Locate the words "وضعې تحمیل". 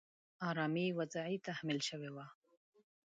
0.97-1.79